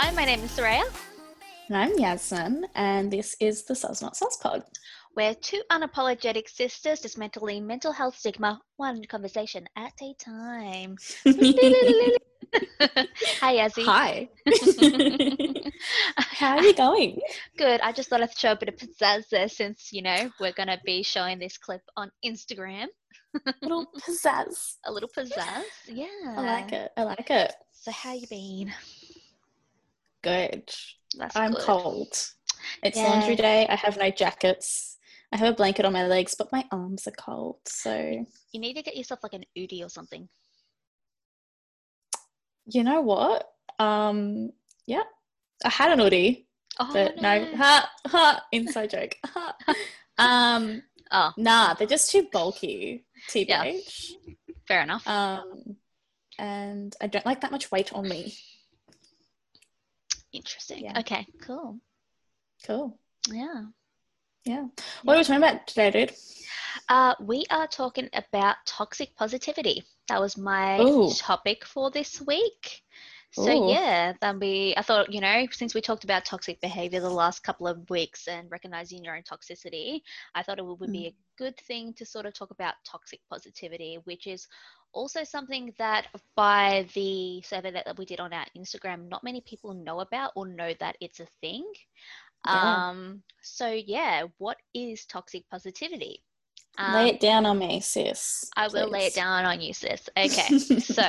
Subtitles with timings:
[0.00, 0.84] Hi, my name is Soraya.
[1.66, 4.62] And I'm Yasmin, and this is the Soz Not Soz Pod.
[5.16, 10.98] We're two unapologetic sisters dismantling mental health stigma, one conversation at a time.
[13.40, 13.84] Hi, Yazzie.
[13.86, 14.28] Hi.
[16.16, 17.18] How are you going?
[17.56, 17.80] Good.
[17.80, 20.68] I just thought I'd show a bit of pizzazz there since, you know, we're going
[20.68, 22.86] to be showing this clip on Instagram.
[23.44, 24.76] A little pizzazz.
[24.84, 25.64] A little pizzazz.
[25.88, 26.06] Yeah.
[26.36, 26.92] I like it.
[26.96, 27.52] I like it.
[27.72, 28.72] So, how you been?
[30.22, 30.70] Good.
[31.16, 31.62] That's I'm good.
[31.62, 32.12] cold.
[32.82, 33.08] It's Yeah.
[33.08, 33.66] laundry day.
[33.68, 34.96] I have no jackets.
[35.32, 37.60] I have a blanket on my legs, but my arms are cold.
[37.66, 40.28] So, You need to get yourself like an Udi or something.
[42.70, 43.48] you know what?
[43.78, 44.50] Um,
[44.86, 45.04] yeah.
[45.64, 46.46] I had an hoodie,
[46.78, 47.46] Oh, but no.
[47.56, 49.16] Ha, ha, inside joke.
[49.26, 49.56] Ha.
[50.18, 53.06] um, Oh, nah, they're just too bulky.
[53.34, 53.64] Yeah.
[53.64, 54.12] TBH.
[54.66, 55.06] fair enough.
[55.06, 55.76] Um,
[56.38, 58.34] and I don't like that much weight on me.
[60.38, 60.84] Interesting.
[60.84, 60.98] yeah.
[61.00, 61.78] Okay, cool.
[62.64, 62.98] Cool.
[63.30, 63.64] Yeah.
[64.44, 64.66] Yeah.
[65.02, 66.12] What are we talking about today, dude?
[66.88, 69.82] Uh, we are talking about toxic positivity.
[70.08, 71.12] That was my Ooh.
[71.18, 72.82] topic for this week.
[73.32, 73.70] So Ooh.
[73.70, 77.42] yeah, then we I thought, you know, since we talked about toxic behavior the last
[77.42, 80.00] couple of weeks and recognizing your own toxicity,
[80.34, 83.20] I thought it would, would be a good thing to sort of talk about toxic
[83.28, 84.48] positivity, which is
[84.92, 89.40] also something that by the survey that, that we did on our Instagram, not many
[89.40, 91.64] people know about or know that it's a thing.
[92.46, 92.88] Yeah.
[92.88, 96.22] Um, so yeah, what is toxic positivity?
[96.78, 98.48] Um, Lay it down on me, sis.
[98.56, 100.08] I will lay it down on you, sis.
[100.16, 101.02] Okay, so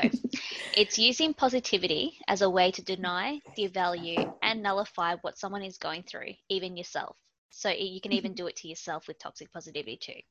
[0.76, 6.04] it's using positivity as a way to deny, devalue, and nullify what someone is going
[6.04, 7.16] through, even yourself.
[7.50, 10.22] So you can even do it to yourself with toxic positivity too.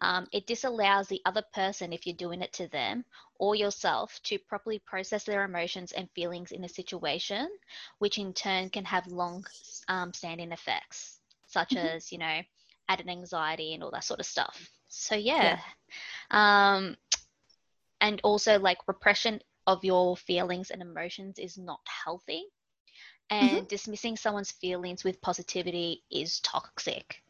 [0.00, 3.04] Um, it disallows the other person, if you're doing it to them
[3.38, 7.48] or yourself, to properly process their emotions and feelings in a situation,
[7.98, 9.44] which in turn can have long
[9.88, 11.96] um, standing effects, such Mhm.
[11.96, 12.40] as, you know,
[12.88, 14.70] added anxiety and all that sort of stuff.
[14.88, 15.58] So, yeah.
[16.30, 16.96] Um,
[18.00, 22.44] and also, like, repression of your feelings and emotions is not healthy.
[23.30, 27.22] And dismissing someone's feelings with positivity is toxic.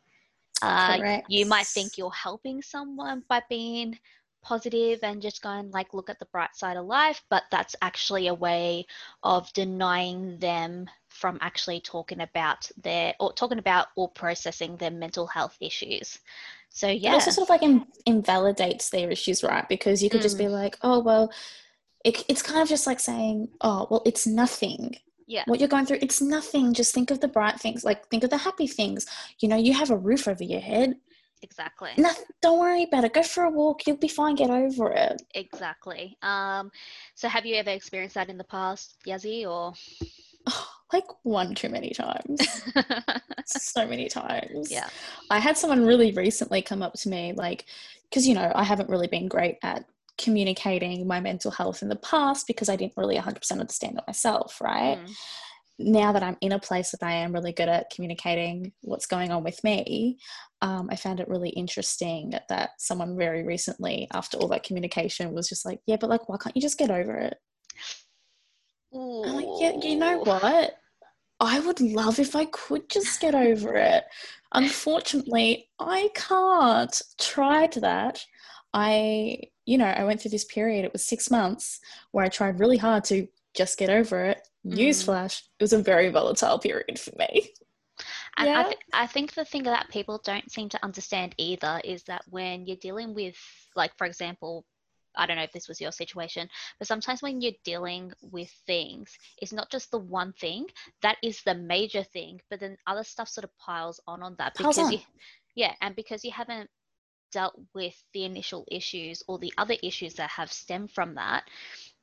[0.63, 3.99] Uh, you might think you're helping someone by being
[4.43, 8.27] positive and just going like look at the bright side of life but that's actually
[8.27, 8.85] a way
[9.23, 15.27] of denying them from actually talking about their or talking about or processing their mental
[15.27, 16.19] health issues
[16.69, 19.69] so yeah, It also sort of like in- invalidates their issues, right?
[19.69, 20.41] Because you could just Mm.
[20.41, 21.33] be like, oh, well,
[22.05, 24.97] it, it's kind of just like saying, oh, well, it's nothing.
[25.27, 26.75] Yeah What you're going through, it's nothing.
[26.75, 27.85] Just think of the bright things.
[27.85, 29.07] Like, think of the happy things.
[29.41, 30.97] You know, you have a roof over your head.
[31.43, 33.13] exactly Nothing, don't worry about it.
[33.15, 33.87] Go for a walk.
[33.87, 34.35] You'll be fine.
[34.35, 35.21] Get over it.
[35.35, 36.71] exactly um
[37.15, 39.73] so have you ever experienced that in the past yazzie or
[40.47, 42.39] Oh, like one too many times.
[43.47, 44.71] so many times.
[44.71, 44.89] yeah
[45.31, 47.65] I had someone really recently come up to me, like,
[48.09, 49.85] because, you know, I haven't really been great at
[50.19, 54.61] communicating my mental health in the past because I didn't really 100% understand it myself,
[54.61, 54.99] right?
[54.99, 55.15] Mm.
[55.77, 59.33] Now that I'm in a place that I am really good at communicating what's going
[59.33, 60.19] on with me,
[60.63, 65.49] um, I found it really interesting that someone very recently, after all that communication, was
[65.49, 67.37] just like, yeah, but like, why can't you just get over it?
[68.95, 70.77] I'm like, yeah, you know what?
[71.41, 74.05] I would love if I could just get over it.
[74.53, 77.03] Unfortunately, I can't.
[77.21, 78.25] Tried that.
[78.73, 81.81] I, you know, I went through this period, it was six months,
[82.13, 84.47] where I tried really hard to just get over it.
[84.67, 84.79] Mm.
[84.79, 87.51] Newsflash, it was a very volatile period for me.
[88.37, 88.63] And I, Yeah.
[88.65, 92.67] th- I think the thing that people don't seem to understand either is that when
[92.67, 93.37] you're dealing with,
[93.77, 94.65] like, for example,
[95.17, 96.49] I don't know if this was your situation,
[96.81, 100.67] but sometimes when you're dealing with things, it's not just the one thing
[101.03, 104.57] that is the major thing, but then other stuff sort of piles on on that
[104.57, 104.93] Piles because on.
[104.93, 104.99] you,
[105.55, 106.69] yeah, and because you haven't
[107.35, 111.45] dealt with the initial issues or the other issues that have stemmed from that.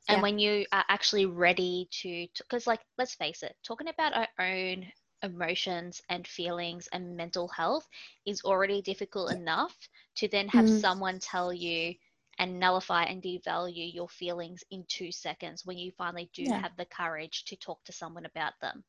[0.09, 0.23] And Yeah.
[0.23, 4.91] when you are actually ready to, because, like, let's face it, talking about our own
[5.23, 7.87] emotions and feelings and mental health
[8.25, 9.77] is already difficult enough
[10.17, 10.81] to then have Mm.
[10.81, 11.95] someone tell you
[12.39, 16.61] and nullify and devalue your feelings in two seconds when you finally do Yeah.
[16.61, 18.83] have the courage to talk to someone about them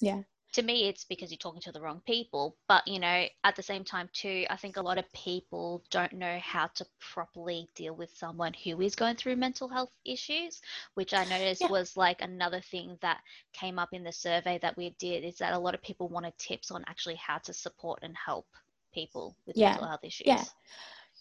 [0.00, 0.22] Yeah.
[0.52, 3.62] To me it's because you're talking to the wrong people but you know at the
[3.62, 7.94] same time too i think a lot of people don't know how to properly deal
[7.94, 10.60] with someone who is going through mental health issues
[10.94, 11.68] which i noticed Yeah.
[11.70, 13.20] was like another thing that
[13.52, 16.36] came up in the survey that we did is that a lot of people wanted
[16.38, 18.46] tips on actually how to support and help
[18.92, 19.70] people with Yeah.
[19.70, 20.44] mental health issues Yeah.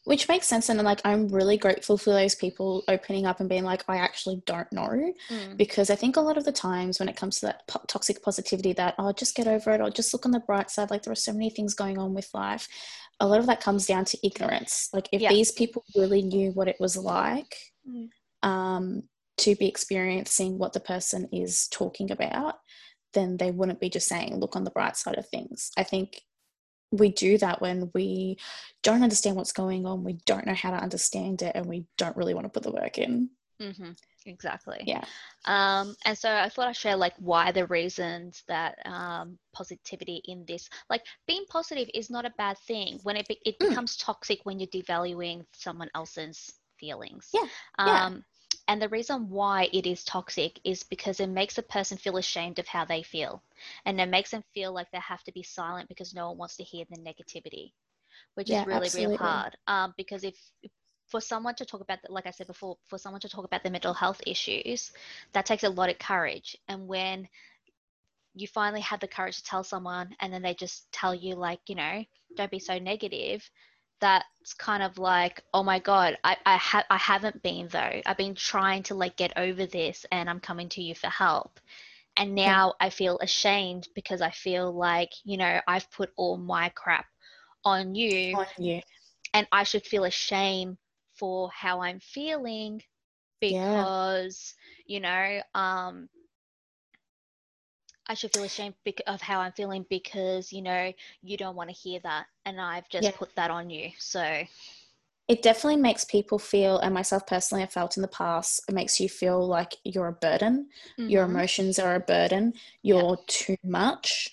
[0.10, 3.64] Which makes sense and like i'm really grateful for those people opening up and being
[3.64, 5.56] like i actually don't know Mm.
[5.56, 8.24] because i think a lot of the times when it comes to that po- toxic
[8.24, 11.04] positivity that oh just get over it or just look on the bright side like
[11.04, 12.68] there are so many things going on with life
[13.20, 15.30] a lot of that comes down to ignorance like if Yeah.
[15.30, 17.56] these people really knew what it was like
[17.88, 18.10] Mm.
[18.44, 19.04] um,
[19.38, 22.56] to be experiencing what the person is talking about
[23.14, 26.22] then they wouldn't be just saying look on the bright side of things i think
[26.92, 28.38] we do that when we
[28.84, 32.18] don't understand what's going on we don't know how to understand it and we don't
[32.18, 33.30] really want to put the work in
[33.62, 33.92] hmm
[34.26, 34.84] Exactly.
[34.86, 35.04] yeah
[35.46, 40.46] Um, and so I thought I'd share like why the reasons that um, positivity in
[40.46, 43.70] this, like being positive is not a bad thing when it, be- it Mm.
[43.70, 47.30] becomes toxic when you're devaluing someone else's feelings.
[47.34, 47.48] Yeah,
[47.78, 48.10] yeah.
[48.70, 52.60] And the reason why it is toxic is because it makes a person feel ashamed
[52.60, 53.44] of how they feel.
[53.86, 56.58] And it makes them feel like they have to be silent because no one wants
[56.58, 57.74] to hear the negativity,
[58.36, 59.16] which Yeah, is really, absolutely.
[59.18, 59.58] really hard.
[59.68, 60.36] Um, because if,
[61.08, 63.64] for someone to talk about, the, like I said before, for someone to talk about
[63.64, 64.92] their mental health issues,
[65.34, 66.56] that takes a lot of courage.
[66.70, 67.28] And when
[68.36, 71.60] you finally have the courage to tell someone and then they just tell you, like,
[71.68, 72.04] you know,
[72.38, 73.50] don't be so negative,
[74.00, 78.02] that's kind of like, oh my God, I, I, ha- I haven't been though.
[78.06, 81.60] I've been trying to like get over this and I'm coming to you for help.
[82.18, 82.54] And Yeah.
[82.54, 87.06] now I feel ashamed because I feel like, you know, I've put all my crap
[87.66, 88.82] on you on you
[89.34, 90.78] and I should feel ashamed
[91.16, 92.82] for how I'm feeling
[93.48, 93.90] Yeah.
[93.90, 94.54] because
[94.86, 96.10] you know um
[98.10, 98.74] I should feel ashamed
[99.08, 100.92] of how I'm feeling because you know
[101.22, 103.12] you don't want to hear that and I've just Yeah.
[103.14, 104.44] put that on you so.
[105.28, 109.00] It definitely makes people feel and myself personally i've felt in the past it makes
[109.00, 110.70] you feel like you're a burden.
[111.06, 111.26] Your Mhm.
[111.26, 112.54] emotions are a burden.
[112.82, 114.30] You're too much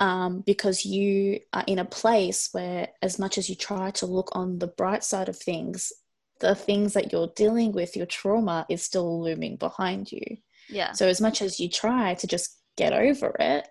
[0.00, 4.30] um, because you are in a place where as much as you try to look
[4.32, 5.92] on the bright side of things
[6.40, 10.38] the things that you're dealing with your trauma is still looming behind you.
[10.68, 10.94] Yeah.
[10.94, 13.68] So as much as you try to just get over it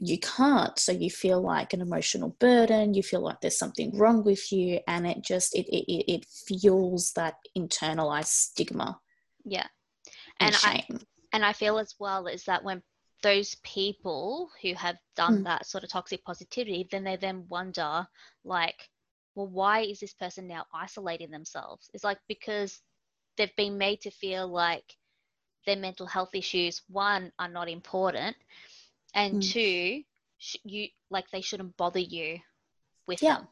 [0.00, 4.24] you can't so you feel like an emotional burden you feel like there's something wrong
[4.24, 8.98] with you and it just it it, it- fuels that internalized stigma
[9.44, 9.66] yeah
[10.40, 10.84] and, and I
[11.32, 12.82] and I feel as well is that when
[13.22, 15.44] those people who have done Mm.
[15.44, 18.06] that sort of toxic positivity, then they then wonder,
[18.44, 18.88] like,
[19.34, 21.90] well, why is this person now isolating themselves?
[21.92, 22.80] It's like because
[23.36, 24.96] they've been made to feel like
[25.66, 28.36] their mental health issues, one, are not important,
[29.14, 29.40] and Mm.
[29.40, 30.02] two,
[30.38, 32.38] sh- you like they shouldn't bother you
[33.06, 33.26] with Yeah.
[33.26, 33.48] them.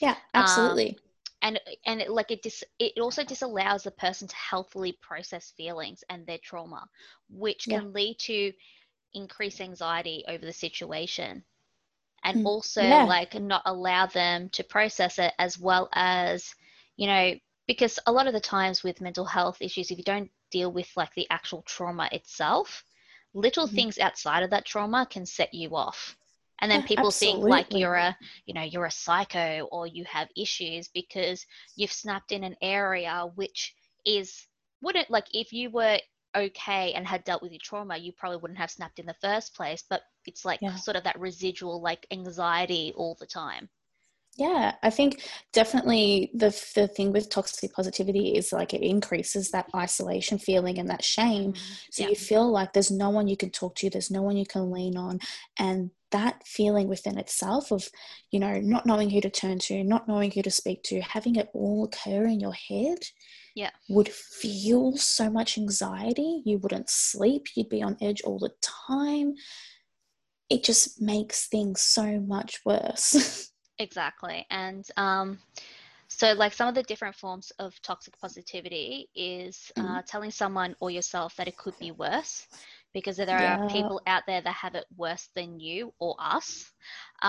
[0.00, 0.98] yeah absolutely
[1.42, 6.04] and and it, like it dis, it also disallows the person to healthily process feelings
[6.08, 6.84] and their trauma
[7.30, 7.82] which Yeah.
[7.82, 8.52] can lead to
[9.14, 11.44] increased anxiety over the situation
[12.24, 13.02] and Mm, also yeah.
[13.02, 16.54] like not allow them to process it as well as
[16.96, 17.32] you know
[17.66, 20.90] because a lot of the times with mental health issues if you don't deal with
[20.96, 22.84] like the actual trauma itself
[23.34, 23.68] little Mhm.
[23.68, 26.16] things outside of that trauma can set you off
[26.60, 28.16] and then people think like you're a
[28.46, 31.46] you know you're a psycho or you have issues because
[31.76, 33.74] you've snapped in an area which
[34.06, 34.46] is
[34.82, 35.98] wouldn't like if you were
[36.36, 39.54] okay and had dealt with your trauma you probably wouldn't have snapped in the first
[39.54, 40.76] place but it's like Yeah.
[40.76, 43.68] sort of that residual like anxiety all the time
[44.38, 45.20] Yeah, I think
[45.52, 50.88] definitely the the thing with toxic positivity is like it increases that isolation feeling and
[50.88, 51.52] that shame.
[51.52, 51.74] Mm-hmm.
[51.90, 54.38] So yeah you feel like there's no one you can talk to, there's no one
[54.38, 55.20] you can lean on,
[55.58, 57.88] and that feeling within itself of,
[58.30, 61.36] you know, not knowing who to turn to, not knowing who to speak to, having
[61.36, 62.98] it all occur in your head,
[63.54, 63.70] Yeah.
[63.88, 66.42] would fuel so much anxiety.
[66.44, 69.34] You wouldn't sleep, you'd be on edge all the time.
[70.48, 73.50] It just makes things so much worse.
[73.78, 74.46] Exactly.
[74.50, 75.38] And um,
[76.08, 80.90] so, like, some of the different forms of toxic positivity is uh, telling someone or
[80.90, 82.46] yourself that it could be worse
[82.92, 83.52] because there Yeah.
[83.52, 86.72] are people out there that have it worse than you or us.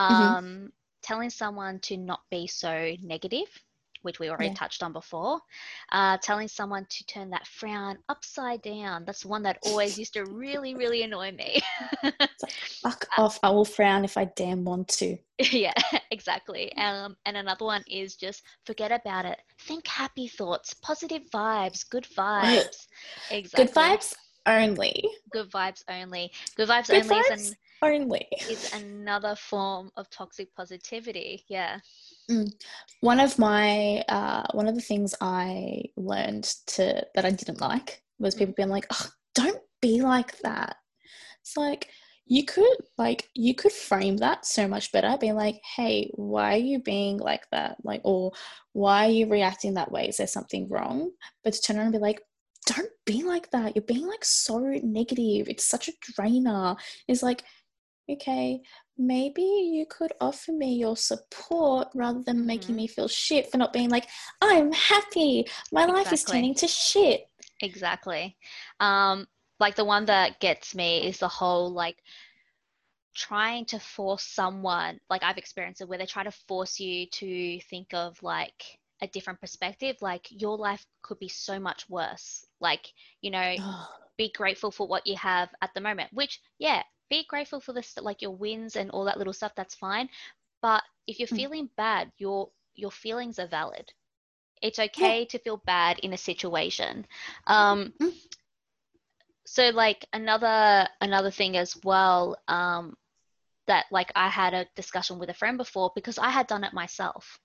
[0.09, 0.38] Mhm.
[0.38, 0.71] Um,
[1.01, 3.47] Telling someone to not be so negative,
[4.03, 4.53] which we already Yeah.
[4.53, 5.41] touched on before.
[5.91, 9.03] Uh, telling someone to turn that frown upside down.
[9.05, 11.62] That's one that always used to really, really annoy me.
[12.81, 15.17] Fuck off, I will frown if I damn want to.
[15.51, 15.74] yeah,
[16.12, 16.75] exactly.
[16.77, 19.41] Um, and another one is just forget about it.
[19.62, 22.88] Think happy thoughts, positive vibes, good vibes.
[23.31, 23.65] Exactly.
[23.65, 24.13] Good vibes
[24.45, 25.10] only.
[25.31, 26.31] Good vibes only.
[26.55, 28.27] Good vibes Good only vibes is, an, only.
[28.50, 31.45] is another form of toxic positivity.
[31.48, 31.79] Yeah.
[33.01, 38.01] One of my uh, one of the things I learned to that I didn't like
[38.19, 38.39] was Mm.
[38.39, 40.77] people being like, "Oh, don't be like that."
[41.41, 41.89] It's like
[42.25, 46.57] you could like you could frame that so much better being like hey why are
[46.57, 47.77] you being like that?
[47.83, 48.31] Like or
[48.73, 50.07] why are you reacting that way?
[50.07, 51.11] Is there something wrong?
[51.43, 52.21] But to turn around and be like
[52.65, 53.75] don't be like that.
[53.75, 55.49] You're being like so negative.
[55.49, 56.75] It's such a drainer.
[57.07, 57.43] It's like
[58.09, 58.61] okay
[58.97, 62.47] maybe you could offer me your support rather than mm-hmm.
[62.47, 64.07] making me feel shit for not being like
[64.41, 65.45] i'm happy.
[65.71, 66.03] My exactly.
[66.03, 67.25] life is turning to shit.
[67.62, 68.38] Exactly.
[68.79, 69.27] Um
[69.59, 71.97] like the one that gets me is the whole like
[73.15, 77.59] trying to force someone like I've experienced it where they try to force you to
[77.69, 82.45] think of like a different perspective like your life could be so much worse.
[82.59, 83.55] Like you know
[84.17, 86.83] be grateful for what you have at the moment which yeah
[87.13, 90.10] be grateful for this like your wins and all that little stuff that's fine
[90.62, 91.41] but if you're mm.
[91.41, 93.91] feeling bad your your feelings are valid
[94.62, 95.25] it's okay yeah.
[95.25, 97.05] to feel bad in a situation
[97.48, 98.13] um, mm
[99.46, 102.96] so like another another thing as well um,
[103.67, 106.74] that like I had a discussion with a friend before because I had done it
[106.74, 107.39] myself.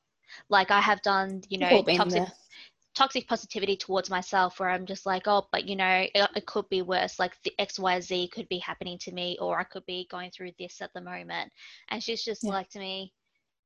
[0.48, 2.28] Like I have done, you know, toxic
[2.98, 6.68] toxic positivity towards myself where I'm just like, oh, but you know, it, it, could
[6.68, 7.20] be worse.
[7.20, 10.32] Like the X, Y, Z could be happening to me, or I could be going
[10.32, 11.52] through this at the moment.
[11.90, 12.50] And she's just yeah.
[12.50, 13.12] like to me,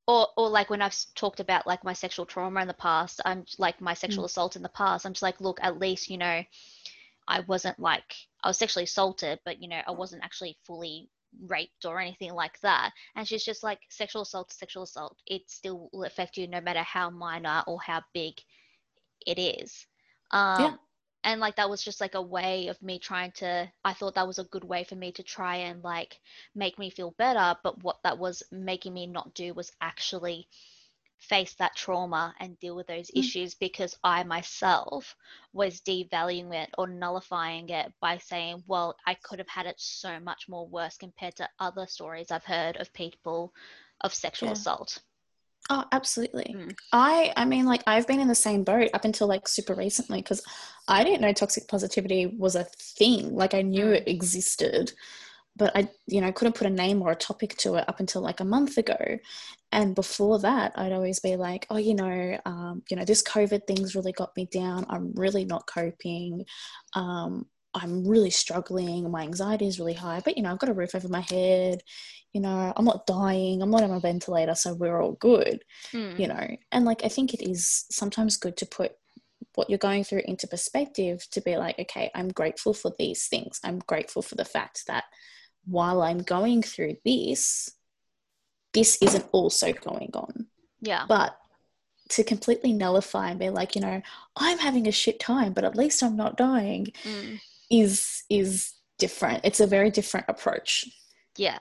[0.07, 3.47] or or like when I've talked about like my sexual trauma in the past, I'm
[3.59, 4.27] like my sexual mm.
[4.27, 5.07] assault in the past.
[5.07, 6.43] I'm just like, look, at least you know,
[7.27, 11.09] I wasn't like I was sexually assaulted, but you know, I wasn't actually fully
[11.47, 12.93] raped or anything like that.
[13.17, 15.17] And she's just like sexual assault, sexual assault.
[15.27, 18.35] It still will affect you no matter how minor or how big
[19.27, 19.87] it is.
[20.31, 20.75] Um, yeah.
[21.25, 23.71] And like that was just like a way of me trying to.
[23.85, 26.19] I thought that was a good way for me to try and like
[26.55, 27.57] make me feel better.
[27.63, 30.49] But what that was making me not do was actually
[31.23, 33.21] face that trauma and deal with those mm.
[33.21, 35.15] issues because I myself
[35.53, 40.19] was devaluing it or nullifying it by saying, well, I could have had it so
[40.19, 43.55] much more worse compared to other stories I've heard of people
[44.01, 44.55] of sexual yeah.
[44.55, 44.99] assault.
[45.71, 46.55] Oh, absolutely.
[46.57, 46.75] Mm.
[46.93, 50.21] I I mean like I've been in the same boat up until like super recently
[50.21, 50.43] because
[50.89, 53.35] I didn't know toxic positivity was a thing.
[53.35, 53.97] Like I knew mm.
[53.97, 54.93] it existed,
[55.57, 58.23] but I, you know, couldn't put a name or a topic to it up until
[58.23, 59.19] like a month ago.
[59.71, 63.67] And before that, I'd always be like, oh, you know, um, you know, this COVID
[63.67, 64.87] thing's really got me down.
[64.89, 66.45] I'm really not coping.
[66.95, 69.11] Um, I'm really struggling.
[69.11, 71.83] My anxiety is really high, but you know, I've got a roof over my head.
[72.33, 73.63] You know, I'm not dying.
[73.63, 75.65] I'm not on a ventilator, so we're all good.
[75.93, 76.19] Mm.
[76.19, 78.93] You know, and like I think it is sometimes good to put
[79.55, 83.61] what you're going through into perspective to be like, okay, I'm grateful for these things.
[83.63, 85.05] I'm grateful for the fact that
[85.65, 87.71] while I'm going through this,
[88.73, 90.47] this isn't also going on.
[90.81, 91.05] Yeah.
[91.07, 91.37] But
[92.11, 94.03] to completely nullify and be like, you know,
[94.37, 97.41] I'm having a shit time, but at least I'm not dying mm.
[97.73, 99.41] Is is different.
[99.43, 100.87] It's a very different approach.
[101.37, 101.59] Yeah.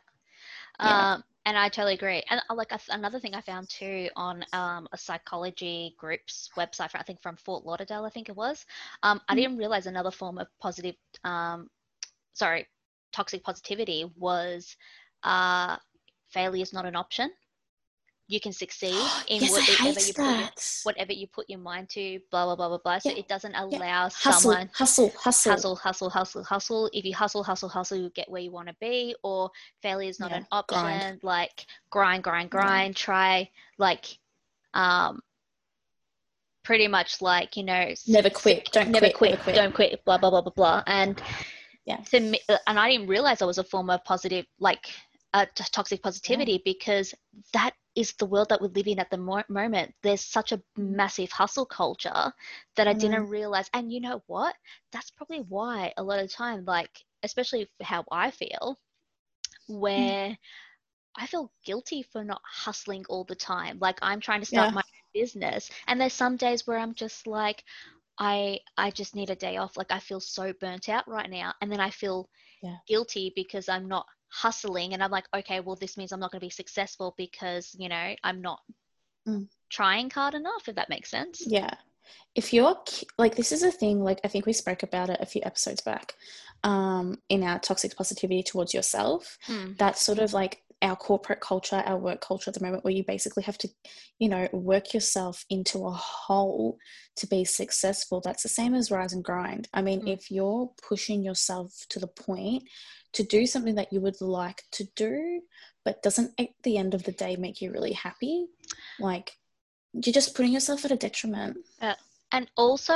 [0.80, 1.14] yeah.
[1.14, 2.22] Um, and I totally agree.
[2.30, 7.02] And uh, like another thing I found too on um, a psychology group's website, I
[7.02, 8.64] think from Fort Lauderdale, I think it was.
[9.02, 11.68] Um, I didn't realize another form of positive, um,
[12.34, 12.68] sorry,
[13.12, 14.76] toxic positivity was
[15.24, 15.78] uh,
[16.30, 17.32] failure is not an option.
[18.32, 18.96] You can succeed
[19.28, 20.50] in yes, whatever you put your,
[20.84, 22.18] whatever you put your mind to.
[22.32, 23.00] Blah blah blah blah blah.
[23.00, 23.18] So yeah.
[23.18, 24.08] it doesn't allow yeah.
[24.08, 26.90] someone hustle, hustle, hustle, hustle, hustle, hustle.
[26.94, 29.14] If you hustle, hustle, hustle, you get where you want to be.
[29.22, 30.38] Or failure is not yeah.
[30.38, 30.80] an option.
[30.80, 31.20] Grind.
[31.24, 32.96] Like grind, grind, grind.
[32.96, 34.18] Try like
[34.74, 35.20] um
[36.64, 40.30] pretty much like you know never quit don't never quit, quit, don't quit blah blah
[40.30, 41.22] blah blah blah and
[41.86, 44.88] yeah to me, and i didn't realize that was a form of positive like
[45.34, 46.58] uh, toxic positivity yeah.
[46.64, 47.14] because
[47.54, 49.94] that is the world that we live in at the moment.
[50.02, 52.32] There's such a massive hustle culture
[52.76, 53.00] that I mm.
[53.00, 53.70] didn't realize.
[53.74, 54.56] And you know what?
[54.92, 56.90] That's probably why a lot of time, like,
[57.24, 58.80] especially how I feel,
[59.68, 60.38] where mm.
[61.18, 63.78] I feel guilty for not hustling all the time.
[63.80, 64.76] Like, I'm trying to start yeah.
[64.76, 64.82] my
[65.14, 65.70] business.
[65.88, 67.64] And there's some days where I'm just like,
[68.18, 69.78] I I just need a day off.
[69.78, 71.54] Like I feel so burnt out right now.
[71.62, 72.30] And then I feel
[72.62, 72.76] yeah.
[72.88, 76.40] guilty because I'm not hustling and I'm like, okay, well, this means I'm not going
[76.40, 78.60] to be successful because, you know, I'm not
[79.28, 79.48] mm.
[79.70, 81.44] trying hard enough, if that makes sense.
[81.46, 81.74] Yeah.
[82.34, 82.76] If you're
[83.18, 85.82] like, this is a thing, like, I think we spoke about it a few episodes
[85.82, 86.16] back
[86.64, 89.38] um, in our toxic positivity towards yourself.
[89.48, 89.78] Mm.
[89.78, 93.04] That sort of like our corporate culture, our work culture at the moment, where you
[93.04, 93.70] basically have to,
[94.18, 96.78] you know, work yourself into a hole
[97.18, 98.20] to be successful.
[98.20, 99.68] That's the same as rise and grind.
[99.74, 100.14] I mean, mm.
[100.14, 102.64] if you're pushing yourself to the point
[103.14, 105.42] to do something that you would like to do,
[105.84, 108.48] but doesn't at the end of the day make you really happy,
[109.00, 109.38] like
[109.94, 111.58] you're just putting yourself at a detriment.
[111.82, 111.96] Uh,
[112.32, 112.96] and also,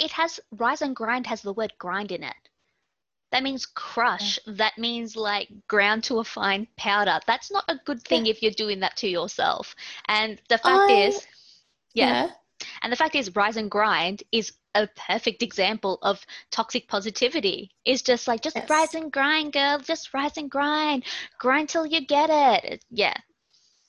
[0.00, 2.34] it has rise and grind has the word grind in it.
[3.30, 4.40] That means crush.
[4.44, 4.54] Yeah.
[4.56, 7.20] That means like ground to a fine powder.
[7.26, 8.32] That's not a good thing yeah.
[8.32, 9.76] if you're doing that to yourself.
[10.08, 11.26] And the fact I, is,
[11.94, 12.26] yeah.
[12.26, 12.30] yeah.
[12.82, 17.70] And the fact is, rise and grind is a perfect example of toxic positivity.
[17.84, 18.70] Is just like, just yes.
[18.70, 19.78] rise and grind, girl.
[19.78, 21.04] Just rise and grind.
[21.38, 22.84] Grind till you get it.
[22.90, 23.14] Yeah.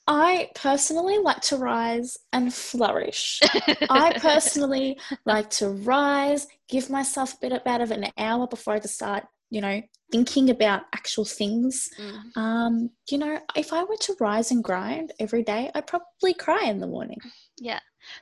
[0.08, 3.40] I personally like to rise and flourish.
[3.88, 8.80] I personally like to rise, give myself a bit about of an hour before I
[8.80, 11.90] start, you know, thinking about actual things.
[12.00, 12.36] Mm.
[12.38, 16.64] Um, you know, if I were to rise and grind every day, I'd probably cry
[16.64, 17.18] in the morning.
[17.58, 17.80] Yeah.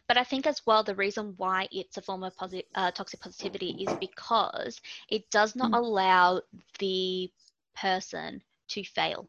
[0.09, 3.21] But I think as well, the reason why it's a form of posi- uh, toxic
[3.21, 5.79] positivity is because it does not mm.
[5.79, 6.43] allow
[6.81, 7.31] the
[7.77, 9.29] person to fail.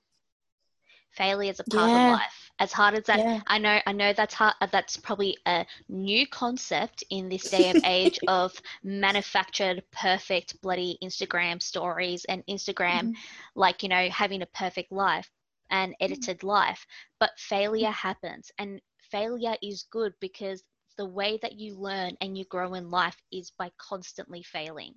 [1.12, 2.08] Failure is a part yeah.
[2.08, 2.52] of life.
[2.60, 3.42] As hard as that, yeah.
[3.48, 4.54] I know, I know that's hard.
[4.72, 8.54] That's probably a new concept in this day and age of
[8.84, 13.14] manufactured, perfect, bloody Instagram stories and Instagram, mm.
[13.56, 15.30] like you know, having a perfect life
[15.70, 15.96] and mm.
[16.02, 16.86] edited life.
[17.20, 17.94] But failure mm.
[17.94, 18.80] happens, and
[19.12, 20.64] failure is good because
[20.98, 24.94] the way that you learn and you grow in life is by constantly failing.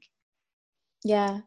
[1.02, 1.40] Yeah.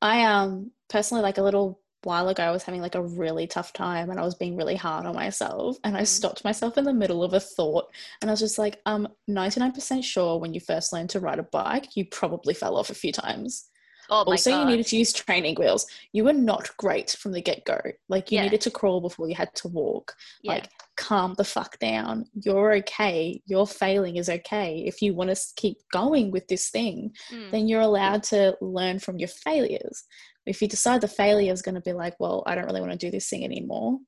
[0.00, 3.72] I um personally like a little while ago I was having like a really tough
[3.72, 6.06] time and I was being really hard on myself and I mm.
[6.06, 7.86] stopped myself in the middle of a thought
[8.20, 11.44] and I was just like um 99% sure when you first learned to ride a
[11.44, 13.68] bike you probably fell off a few times.
[14.10, 14.60] Oh also, God.
[14.60, 15.86] you needed to use training wheels.
[16.12, 17.80] You were not great from the get go.
[18.08, 18.42] Like, you yeah.
[18.42, 20.14] needed to crawl before you had to walk.
[20.42, 20.52] Yeah.
[20.52, 22.26] Like, calm the fuck down.
[22.34, 23.40] You're okay.
[23.46, 24.84] Your failing is okay.
[24.86, 27.50] If you want to keep going with this thing, mm.
[27.50, 30.04] then you're allowed to learn from your failures.
[30.46, 32.92] If you decide the failure is going to be like, well, I don't really want
[32.92, 33.98] to do this thing anymore,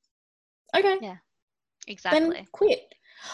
[0.77, 0.99] okay.
[1.01, 1.17] Yeah,
[1.87, 2.21] exactly.
[2.21, 2.81] Then quit.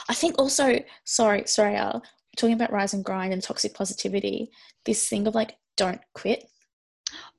[0.08, 2.02] I think also, sorry, sorry, Al,
[2.36, 4.50] talking about rise and grind and toxic positivity,
[4.84, 6.44] this thing of like, don't quit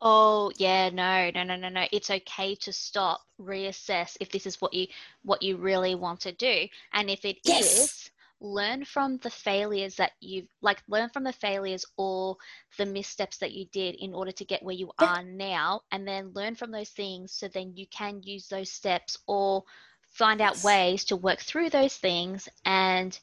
[0.02, 1.86] Oh yeah, no, no, no, no, no.
[1.92, 4.88] It's okay to stop, reassess if this is what you
[5.24, 7.80] what you really want to do, and if it yes.
[7.80, 12.36] is, learn from the failures that you've like learn from the failures or
[12.78, 16.34] the missteps that you did in order to get where you are now, and then
[16.34, 19.64] learn from those things so then you can use those steps or
[20.02, 23.20] find out ways to work through those things and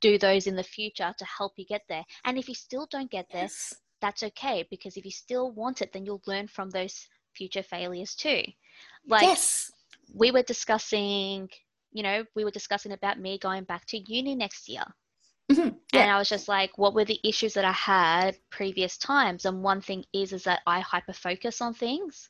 [0.00, 2.04] do those in the future to help you get there.
[2.24, 5.82] And if you still don't get there, yes that's okay because if you still want
[5.82, 8.42] it, then you'll learn from those future failures too.
[9.06, 9.70] Like yes.
[10.14, 11.48] we were discussing,
[11.96, 14.84] you know, we were discussing about me going back to uni next year.
[15.50, 15.76] Mm-hmm.
[15.94, 16.02] Yeah.
[16.02, 19.44] And I was just like, what were the issues that I had previous times?
[19.44, 22.28] And one thing is, is that I hyper focus on things,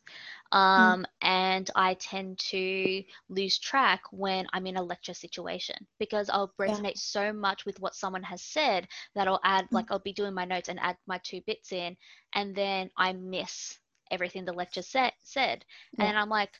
[0.52, 1.04] um, mm.
[1.22, 6.84] and I tend to lose track when I'm in a lecture situation because I'll resonate
[6.84, 6.92] yeah.
[6.96, 9.72] so much with what someone has said that I'll add, mm.
[9.72, 11.96] like, I'll be doing my notes and add my two bits in,
[12.34, 13.78] and then I miss
[14.10, 15.64] everything the lecture set, said,
[15.98, 16.04] yeah.
[16.04, 16.50] and I'm like,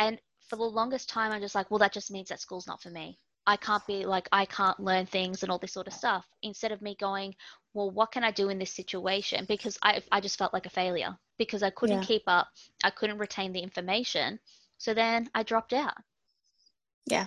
[0.00, 0.18] and
[0.52, 2.90] for the longest time, I'm just like, well, that just means that school's not for
[2.90, 6.24] me I can't be like, I can't learn things and all this sort of stuff.
[6.42, 7.34] Instead of me going,
[7.74, 9.44] well, what can I do in this situation?
[9.46, 12.06] Because I, I just felt like a failure because I couldn't yeah.
[12.06, 12.48] keep up.
[12.84, 14.38] I couldn't retain the information.
[14.78, 15.94] So then I dropped out.
[17.06, 17.26] Yeah.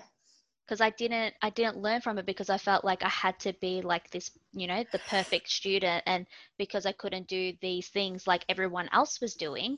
[0.65, 3.53] Because I didn't, I didn't learn from it because I felt like I had to
[3.59, 6.25] be like this, you know, the perfect student, and
[6.57, 9.77] because I couldn't do these things like everyone else was doing,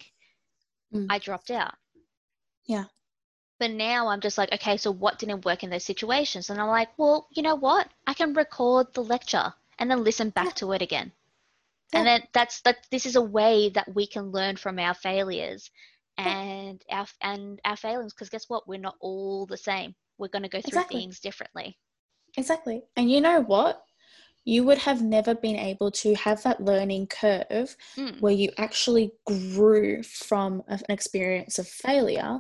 [0.94, 1.08] mm.
[1.10, 1.74] I dropped out.
[2.68, 2.86] Yeah.
[3.60, 6.50] But now I'm just like, okay, so what didn't work in those situations?
[6.50, 7.88] And I'm like, well, you know what?
[8.06, 10.52] I can record the lecture and then listen back yeah.
[10.52, 11.12] to it again.
[11.92, 12.00] Yeah.
[12.00, 12.86] And then that's that.
[12.92, 15.72] This is a way that we can learn from our failures
[16.18, 17.00] and yeah.
[17.00, 18.14] our and our failings.
[18.14, 18.68] Because guess what?
[18.68, 19.96] We're not all the same.
[20.18, 21.02] We're going to go through exactly.
[21.02, 21.78] things differently.
[22.38, 22.84] Exactly.
[22.96, 23.84] And you know what?
[24.44, 28.22] You would have never been able to have that learning curve mm.
[28.22, 32.40] where you actually grew from an experience of failure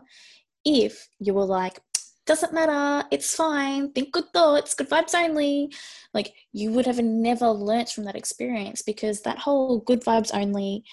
[0.67, 1.79] if you were like,
[2.25, 5.71] doesn't matter, it's fine, think good thoughts, good vibes only,
[6.13, 10.83] like you would have never learnt from that experience because that whole good vibes only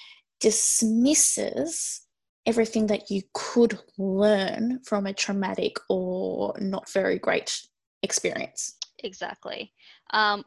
[0.40, 2.02] dismisses
[2.46, 7.66] everything that you could learn from a traumatic or not very great
[8.02, 8.76] experience.
[9.02, 9.72] Exactly.
[10.12, 10.44] Um,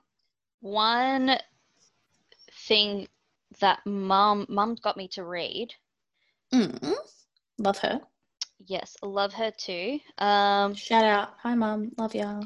[0.62, 1.38] one
[2.68, 3.08] thing
[3.60, 5.74] that mum mum got me to read.
[6.54, 6.94] Mm,
[7.58, 8.02] love her.
[8.68, 10.00] Yes, love her too.
[10.18, 11.36] Um, Shout out.
[11.42, 11.92] Hi, mum.
[11.98, 12.42] Love ya.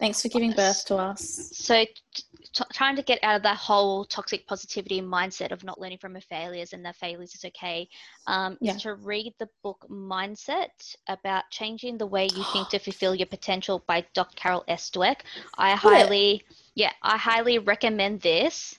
[0.00, 1.50] Thanks for giving birth to us.
[1.54, 5.98] So, t- trying to get out of that whole toxic positivity mindset of not learning
[5.98, 7.88] from your failures and that failures is okay
[8.26, 8.74] um, yeah.
[8.74, 13.26] is to read the book Mindset about changing the way you think to fulfill your
[13.26, 14.34] potential by Dr.
[14.34, 14.90] Carol S.
[14.90, 15.20] Dweck.
[15.56, 16.42] I highly,
[16.74, 18.76] yeah, I highly recommend this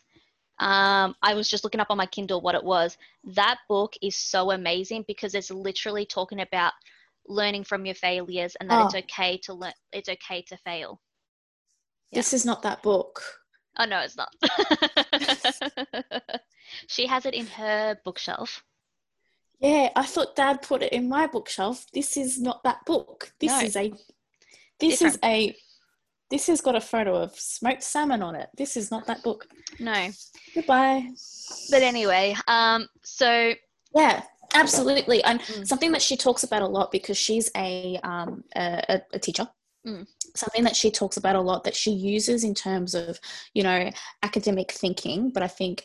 [0.59, 2.97] Um, I was just looking up on my Kindle what it was.
[3.23, 6.73] That book is so amazing because it's literally talking about
[7.27, 8.85] learning from your failures and that Oh.
[8.85, 9.73] it's okay to learn.
[9.91, 11.01] It's okay to fail.
[12.11, 13.23] This is not that book.
[13.79, 14.29] Oh no, it's not.
[16.87, 18.63] she has it in her bookshelf.
[19.59, 21.85] Yeah, I thought Dad put it in my bookshelf.
[21.93, 23.33] This is not that book.
[23.39, 23.59] This No.
[23.61, 23.93] is a.
[24.79, 25.55] This is a.
[26.33, 28.49] This has got a photo of smoked salmon on it.
[28.57, 29.47] This is not that book.
[29.79, 30.09] No,
[30.55, 31.09] Goodbye.
[31.69, 33.53] but anyway, um, so
[33.95, 34.23] Yeah,
[34.55, 35.23] absolutely.
[35.23, 35.67] And Mm.
[35.67, 39.47] something that she talks about a lot because she's a um, a, a- teacher.
[39.85, 40.07] Mm.
[40.35, 43.19] Something that she talks about a lot that she uses in terms of
[43.53, 43.91] you know
[44.23, 45.83] academic thinking, but I think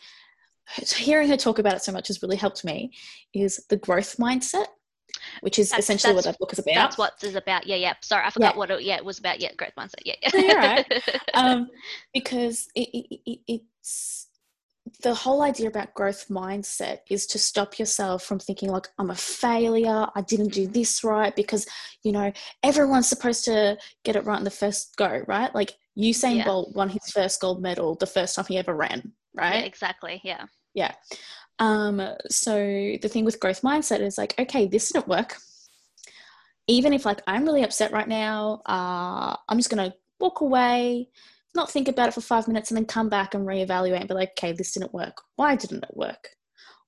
[0.97, 2.93] hearing her talk about it so much has really helped me.
[3.35, 4.69] Is the growth mindset,
[5.40, 6.74] which is That's- essentially what that book is about.
[6.74, 7.66] that's what it's about.
[7.66, 7.94] Yeah, yeah.
[8.03, 8.59] Sorry, I forgot Yeah.
[8.59, 9.40] what it, yeah, it was about.
[9.40, 10.03] Yeah, growth mindset.
[10.05, 10.14] Yeah.
[10.35, 11.03] You're right.
[11.35, 11.70] um,
[12.12, 14.27] because it, it, it, it's
[15.03, 19.14] the whole idea about growth mindset is to stop yourself from thinking like i'm a
[19.14, 21.66] failure i didn't do this right because
[22.05, 26.37] you know everyone's supposed to get it right in the first go right like usain
[26.37, 26.44] Yeah.
[26.46, 30.20] bolt won his first gold medal the first time he ever ran yeah, right exactly.
[30.24, 30.46] Yeah.
[30.74, 30.94] yeah.
[31.59, 35.37] Um, so the thing with growth mindset is like, okay, this didn't work.
[36.66, 41.09] Even if like I'm really upset right now, uh, I'm just gonna walk away,
[41.55, 44.14] not think about it for five minutes, and then come back and reevaluate and be
[44.14, 45.23] like, okay, this didn't work.
[45.37, 46.29] Why didn't it work?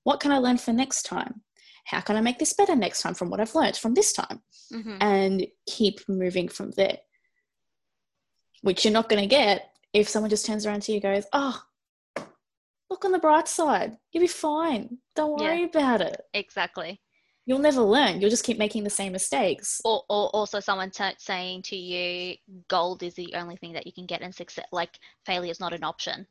[0.03, 1.41] What can I learn for next time?
[1.85, 4.41] How can I make this better next time from what I've learned from this time?
[4.71, 6.97] hmm And keep moving from there.
[8.61, 11.61] Which you're not gonna get if someone just turns around to you and goes, oh,
[12.91, 13.97] look on the bright side.
[14.11, 14.97] You'll be fine.
[15.15, 15.47] Don't Yeah.
[15.47, 16.21] worry about it.
[16.33, 17.01] Exactly.
[17.45, 18.21] You'll never learn.
[18.21, 19.81] You'll just keep making the same mistakes.
[19.83, 22.35] Or, or also someone t- saying to you,
[22.67, 25.73] gold is the only thing that you can get, and success, like failure is not
[25.73, 26.27] an option,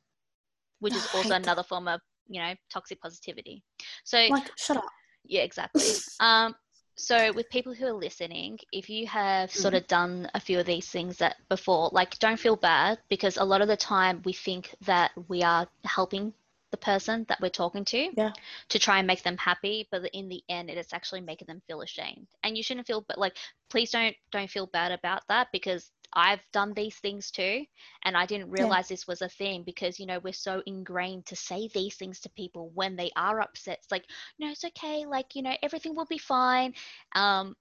[0.79, 1.43] which is also hate that.
[1.43, 3.65] another form of, you know, toxic positivity.
[4.05, 4.85] So Like, shut up.
[5.25, 5.83] Yeah, exactly.
[6.21, 6.55] um,
[6.97, 9.79] so with people who are listening, if you have sort Mm.
[9.79, 13.45] of done a few of these things that before, like don't feel bad because a
[13.45, 16.35] lot of the time we think that we are helping
[16.71, 18.33] the person that we're talking to Yeah.
[18.71, 21.63] to try and make them happy, but in the end it is actually making them
[21.67, 22.27] feel ashamed.
[22.43, 23.37] And you shouldn't feel but like
[23.71, 27.65] please don't don't feel bad about that because I've done these things too
[28.05, 28.75] and I didn't Yeah.
[28.75, 32.21] realize this was a thing because you know we're so ingrained to say these things
[32.21, 33.79] to people when they are upset.
[33.83, 34.05] It's like
[34.39, 35.05] no, it's okay.
[35.07, 36.75] Like, you know, everything will be fine.
[37.15, 37.57] Um,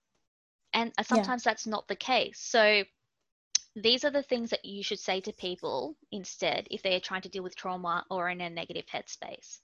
[0.74, 2.40] and uh, sometimes that's not the case.
[2.40, 2.84] So
[3.76, 7.22] these are the things that you should say to people instead if they are trying
[7.22, 9.60] to deal with trauma or in a negative headspace.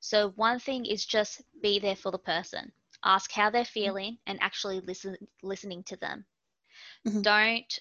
[0.00, 2.72] So one thing is just be there for the person.
[3.04, 6.26] Ask how they're feeling and actually listen listening to them.
[7.04, 7.22] Mhm.
[7.22, 7.78] Don't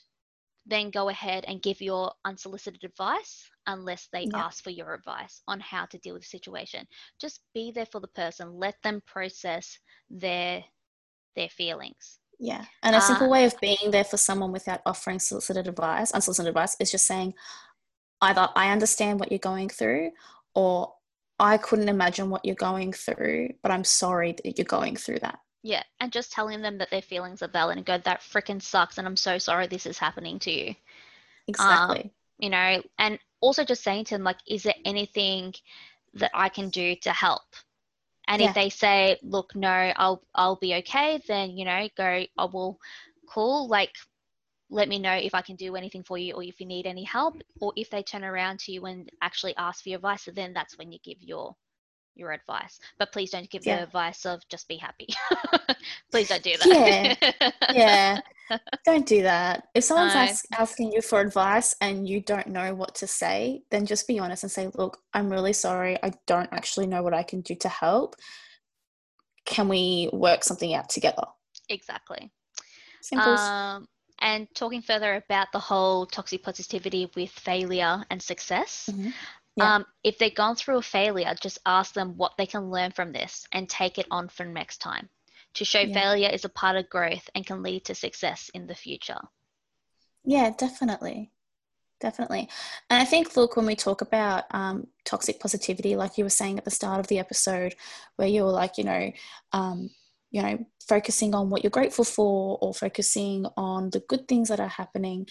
[0.66, 4.44] then go ahead and give your unsolicited advice unless they Yeah.
[4.44, 6.88] ask for your advice on how to deal with the situation.
[7.20, 8.54] Just be there for the person.
[8.60, 10.64] Let them process their
[11.36, 12.20] their feelings.
[12.40, 12.66] Yeah.
[12.84, 16.50] And a Uh, simple way of being there for someone without offering solicited advice, unsolicited
[16.50, 17.34] advice, is just saying
[18.22, 20.12] either I understand what you're going through
[20.54, 20.94] or
[21.40, 25.40] I couldn't imagine what you're going through, but I'm sorry that you're going through that.
[25.64, 28.98] Yeah, and just telling them that their feelings are valid and go, that freaking sucks,
[28.98, 30.76] and I'm so sorry this is happening to you.
[31.48, 32.14] Exactly.
[32.38, 35.54] You know, and also just saying to them, like, is there anything
[36.14, 37.44] that I can do to help?
[38.28, 38.50] And Yeah.
[38.50, 42.80] if they say, look, no, I'll I'll be okay, then you know, go, oh will
[43.28, 43.94] cool, like
[44.70, 47.04] let me know if I can do anything for you or if you need any
[47.04, 47.36] help.
[47.60, 50.78] Or if they turn around to you and actually ask for your advice, then that's
[50.78, 51.56] when you give your
[52.16, 52.80] your advice.
[52.98, 53.78] But please don't give Yeah.
[53.78, 55.08] the advice of just be happy.
[56.12, 57.18] please don't do that.
[57.72, 57.72] yeah.
[57.74, 58.20] yeah
[58.86, 59.68] Don't do that.
[59.74, 60.20] If someone's No.
[60.22, 64.20] ask, asking you for advice and you don't know what to say, then just be
[64.20, 65.98] honest and say, Look, I'm really sorry.
[66.04, 68.16] I don't actually know what I can do to help.
[69.46, 71.24] Can we work something out together?
[71.70, 72.32] exactly.
[73.18, 73.88] Um,
[74.20, 78.90] and talking further about the whole toxic positivity with failure and success.
[78.92, 79.14] Mhm.
[79.56, 79.76] Yeah.
[79.76, 83.12] Um, if they've gone through a failure, just ask them what they can learn from
[83.14, 85.10] this and take it on for next time.
[85.56, 85.94] To show Yeah.
[85.94, 89.20] failure is a part of growth and can lead to success in the future.
[90.26, 91.32] Yeah, definitely.
[92.02, 92.50] Definitely.
[92.90, 96.58] And I think, look, when we talk about um, toxic positivity, like you were saying
[96.58, 97.76] at the start of the episode,
[98.18, 99.12] where you were like, you know,
[99.54, 99.90] um,
[100.32, 104.60] you know, focusing on what you're grateful for or focusing on the good things that
[104.60, 105.26] are happening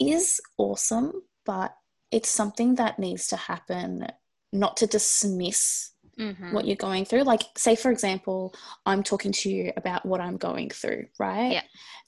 [0.00, 1.12] is awesome,
[1.44, 1.74] but
[2.10, 4.06] it's something that needs to happen,
[4.52, 6.52] not to dismiss Mhm.
[6.52, 7.22] what you're going through.
[7.22, 11.52] Like, say, for example, I'm talking to you about what I'm going through, right?
[11.52, 11.62] Yeah.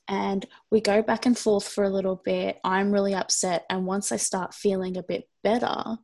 [0.09, 2.61] And we go back and forth for a little bit.
[2.65, 3.65] I'm really upset.
[3.71, 5.97] And once I start feeling a bit better,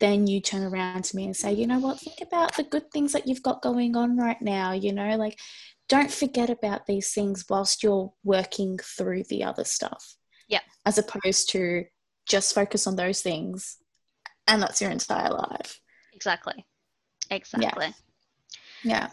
[0.00, 2.90] then you turn around to me and say, you know what, think about the good
[2.92, 5.38] things that you've got going on right now, you know, like
[5.88, 10.16] don't forget about these things whilst you're working through the other stuff.
[10.46, 10.60] Yeah.
[10.84, 11.86] As opposed to
[12.28, 13.78] just focus on those things
[14.46, 15.80] and that's your entire life.
[16.12, 16.66] Exactly.
[17.30, 17.94] Exactly.
[18.82, 19.10] Yeah.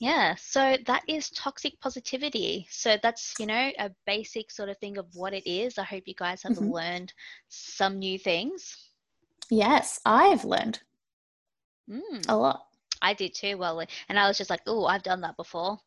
[0.00, 2.68] Yeah, so that is toxic positivity.
[2.70, 5.76] So that's, you know, a basic sort of thing of what it is.
[5.76, 6.72] I hope you guys have Mhm.
[6.72, 7.12] learned
[7.48, 8.76] some new things.
[9.50, 10.80] Yes, I've learned
[11.88, 12.67] Mm, a lot.
[13.02, 15.78] I did too, well, and I was just like, oh, I've done that before.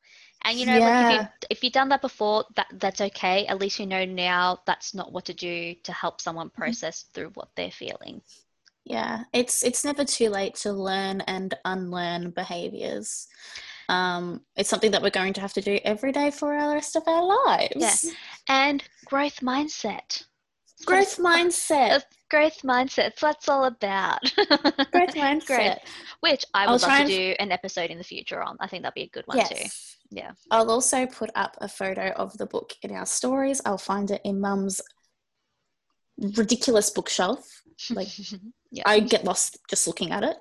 [0.44, 1.10] And you know, like if Yeah.
[1.10, 3.46] you if you've done that before, that that's okay.
[3.48, 6.74] At least you know now that's not what to do to help someone Mm-hmm.
[6.74, 8.22] process through what they're feeling.
[8.84, 13.28] Yeah, it's it's never too late to learn and unlearn behaviors.
[13.90, 16.96] Um, it's something that we're going to have to do every day for the rest
[16.96, 18.14] of our lives.
[18.48, 20.26] And growth mindset.
[20.86, 22.04] Growth mindset.
[22.32, 23.16] Growth mindset.
[23.20, 24.22] That's all about.
[24.36, 25.80] Growth mindset.
[26.22, 28.58] Which I I'll would love to do an episode in the future on.
[28.60, 29.56] I think that'd be a good one too.
[29.56, 29.98] Yes.
[30.10, 30.32] Yeah.
[30.50, 33.62] I'll also put up a photo of the book in our stories.
[33.66, 34.82] I'll find it in Mum's
[36.18, 37.48] ridiculous bookshelf.
[37.90, 38.08] Like
[38.72, 38.84] yeah.
[38.86, 40.38] I get lost just looking at it.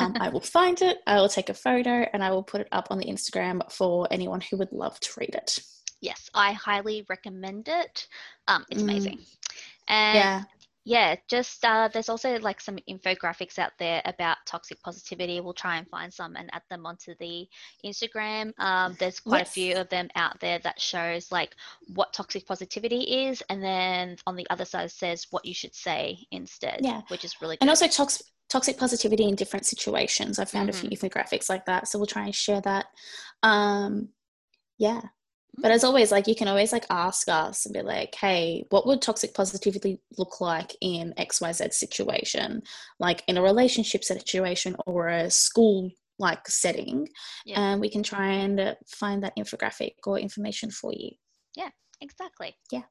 [0.00, 0.98] Um, I will find it.
[1.06, 4.06] I will take a photo and I will put it up on the Instagram for
[4.10, 5.58] anyone who would love to read it.
[6.00, 8.06] yes, I highly recommend it.
[8.46, 8.84] Um, it's Mm.
[8.84, 9.18] amazing.
[9.88, 10.42] And Yeah.
[10.84, 15.40] Yeah, just uh, there's also like some infographics out there about toxic positivity.
[15.40, 17.48] We'll try and find some and add them onto the
[17.84, 18.52] Instagram.
[18.58, 21.54] Um, there's quite a few of them out there that shows like
[21.94, 26.18] what toxic positivity is, and then on the other side says what you should say
[26.30, 26.80] instead.
[26.82, 27.00] Yeah.
[27.08, 27.62] which is really good.
[27.62, 30.38] And also tox- toxic positivity in different situations.
[30.38, 30.86] I found Mm-hmm.
[30.86, 31.88] a few infographics like that.
[31.88, 32.86] So we'll try and share that.
[33.42, 34.10] Um,
[34.78, 35.00] yeah.
[35.58, 38.86] But as always, like you can always like ask us and be like, hey, what
[38.86, 42.62] would toxic positivity look like in XYZ situation?
[42.98, 47.08] Like in a relationship situation or a school like setting.
[47.44, 47.60] Yeah.
[47.60, 51.10] And we can try and find that infographic or information for you.
[51.56, 52.56] Yeah, exactly.
[52.70, 52.82] Yeah.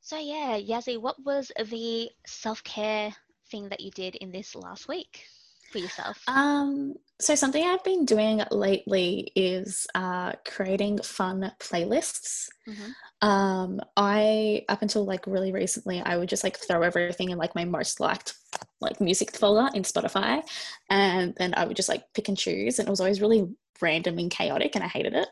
[0.00, 3.14] So yeah, Yazzie, what was the self care
[3.50, 5.24] thing that you did in this last week
[5.72, 6.18] for yourself?
[6.28, 12.48] Um, so something I've been doing lately is uh, creating fun playlists.
[12.68, 12.94] Mhm.
[13.26, 17.54] Um, I up until like really recently, I would just like throw everything in like
[17.54, 18.34] my most liked
[18.80, 20.42] like music folder in Spotify,
[20.90, 23.48] and then I would just like pick and choose, and it was always really
[23.80, 25.28] random and chaotic, and I hated it.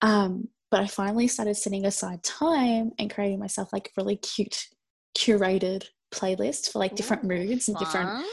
[0.00, 4.68] Um, but I finally started setting aside time and creating myself like really cute,
[5.16, 8.24] curated playlists for like different Ooh, moods and different Fun.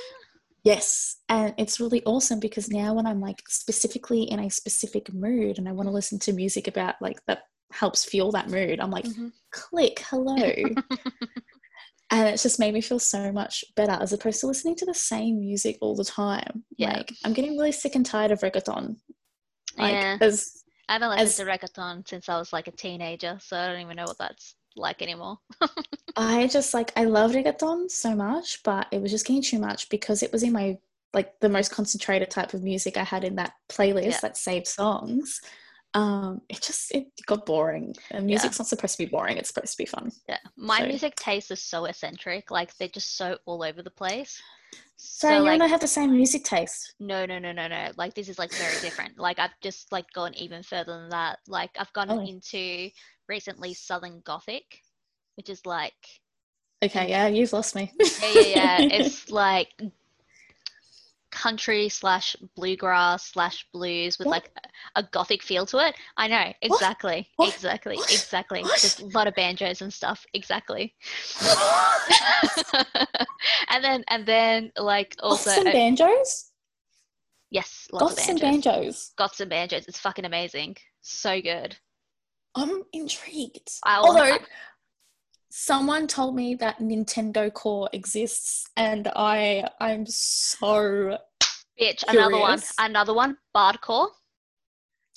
[0.64, 1.18] Yes.
[1.28, 5.68] And it's really awesome because now when I'm like specifically in a specific mood and
[5.68, 7.44] I want to listen to music about like that
[7.74, 9.32] helps fuel that mood, I'm like, Mhm.
[9.52, 10.36] click, hello.
[12.12, 14.94] and it's just made me feel so much better as opposed to listening to the
[14.94, 16.64] same music all the time.
[16.78, 16.98] Yeah.
[16.98, 18.98] Like I'm getting really sick and tired of reggaeton.
[19.78, 23.38] Like yeah, as I haven't as- listened to reggaeton since I was like a teenager,
[23.42, 25.38] so I don't even know what that's like anymore.
[26.16, 29.90] I just like I love reggaeton so much, but it was just getting too much
[29.90, 30.78] because it was in my
[31.14, 34.20] like the most concentrated type of music I had in that playlist Yeah.
[34.22, 35.42] that saved songs.
[35.94, 37.94] Um, it just it got boring.
[38.12, 40.12] And music's not supposed to be boring; it's supposed to be fun.
[40.30, 42.50] Yeah, my So- music taste is so eccentric.
[42.50, 44.42] Like they're just so all over the place.
[44.96, 46.94] So, So you like, and I have the same music taste.
[47.00, 47.92] no, no, no, no, no.
[47.98, 49.18] Like this is like very different.
[49.20, 51.40] Like I've just like gone even further than that.
[51.48, 52.20] Like I've gone Oh.
[52.22, 52.90] into
[53.32, 54.82] recently Southern Gothic,
[55.38, 55.94] which is like
[56.84, 57.92] Okay, yeah, you've lost me.
[58.00, 58.78] yeah, yeah, yeah.
[58.98, 59.70] It's like
[61.32, 64.34] country slash bluegrass slash blues with What?
[64.44, 65.96] like a a gothic feel to it.
[66.18, 67.54] I know exactly, What?
[67.54, 68.12] exactly, What?
[68.12, 68.62] exactly.
[68.64, 68.82] What?
[68.82, 70.26] Just a lot of banjos and stuff.
[70.34, 70.94] Exactly.
[73.70, 76.52] and then and then like also Goths and banjos.
[77.50, 78.74] yes, lots Goths of and banjos.
[78.74, 79.12] banjos.
[79.18, 79.88] Goths and banjos.
[79.88, 80.76] It's fucking amazing.
[81.02, 81.78] So good.
[82.56, 83.70] I'm intrigued.
[83.84, 84.38] I'll- Although
[85.50, 91.18] someone told me that Nintendo Core exists, and I I'm so
[91.80, 92.62] Bitch, another one.
[92.78, 93.38] Another one.
[93.56, 94.10] Bardcore.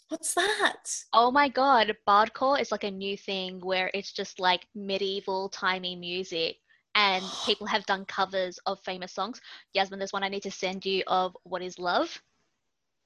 [0.08, 0.90] what's that?
[1.12, 5.96] Oh my god, Bardcore is like a new thing where it's just like medieval timey
[5.96, 6.56] music
[6.94, 9.40] and people have done covers of famous songs.
[9.72, 12.20] Yasmin, there's one I need to send you of What is Love?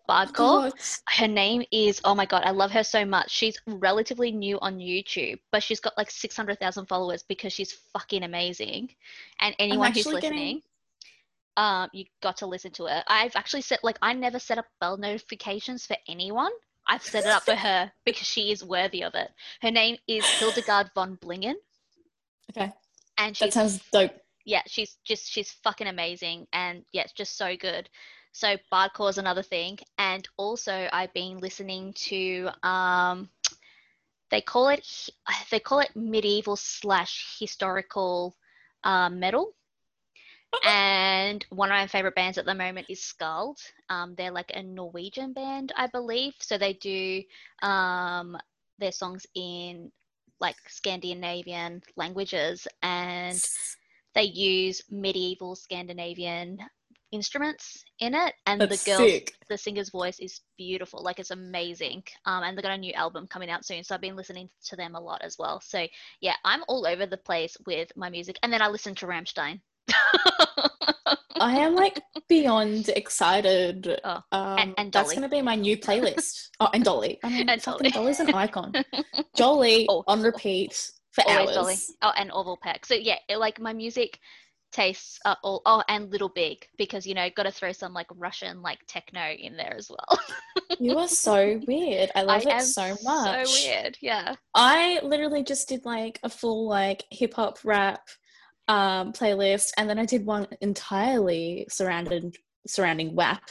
[0.08, 0.72] God.
[1.08, 3.30] Her name is, oh my god, I love her so much.
[3.30, 8.90] She's relatively new on YouTube, but she's got like 600,000 followers because she's fucking amazing.
[9.40, 10.62] And anyone who's actually getting- listening,
[11.56, 13.02] um, you got to listen to her.
[13.06, 16.52] I've actually set, like, I never set up bell notifications for anyone.
[16.86, 19.28] I've set it up for her because she is worthy of it.
[19.60, 21.56] Her name is Hildegard von Blingen,
[22.50, 22.72] Okay,
[23.18, 24.12] and that she's sounds dope.
[24.46, 27.90] yeah, she's just she's fucking amazing, and yeah, it's just so good.
[28.38, 33.28] So Bardcore is another thing, and also I've been listening to um,
[34.30, 34.86] they call it
[35.50, 38.36] they call it medieval slash historical
[38.84, 39.54] uh, metal.
[40.64, 43.58] and one of my favorite bands at the moment is Skald.
[43.90, 46.34] Um, they're like a Norwegian band, I believe.
[46.38, 47.24] So they do
[47.62, 48.38] um,
[48.78, 49.90] their songs in
[50.38, 53.42] like Scandinavian languages, and
[54.14, 56.58] they use medieval Scandinavian
[57.12, 59.34] instruments in it and That's the girl sick.
[59.48, 63.26] the singer's voice is beautiful like it's amazing um and they've got a new album
[63.28, 65.86] coming out soon so i've been listening to them a lot as well so
[66.20, 69.60] yeah i'm all over the place with my music and then i listen to rammstein
[71.40, 74.00] I am like beyond excited.
[74.04, 76.48] Oh, um, and- and that's going to be my new playlist.
[76.60, 77.18] oh, and Dolly.
[77.22, 77.90] I mean, And Dolly.
[77.90, 78.72] Dolly's an icon.
[79.36, 80.02] Jolene Oh.
[80.08, 81.54] on repeat for always hours.
[81.54, 81.76] Dolly.
[82.02, 82.84] Oh, and Orville Peck.
[82.84, 84.18] So yeah, it, like my music
[84.72, 85.62] tastes are all.
[85.66, 89.30] Oh, and Little Big because you know got to throw some like Russian like techno
[89.30, 90.18] in there as well.
[90.80, 92.10] You are so weird.
[92.14, 93.48] I love I it so much.
[93.48, 93.98] So weird.
[94.00, 94.36] Yeah.
[94.54, 98.06] I literally just did like a full like hip hop rap
[98.68, 103.42] um, playlist, and then I did one entirely surrounded surrounding WAP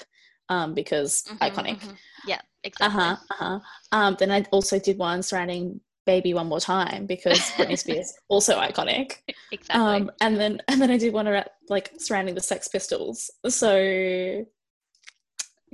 [0.48, 1.80] um, because Mhm, iconic.
[1.82, 1.98] mhm.
[2.28, 2.42] Yeah.
[2.80, 3.60] uh-huh, Uh huh.
[3.92, 8.58] Um, then I also did one surrounding "Baby One More Time" because Britney Spears also
[8.58, 9.18] iconic.
[9.52, 9.82] Exactly.
[9.82, 13.30] Um, and then and then I did one around like surrounding the Sex Pistols.
[13.48, 14.46] So you